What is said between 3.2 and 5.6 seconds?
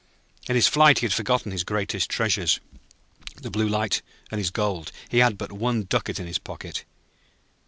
the Blue Light and his gold. He had but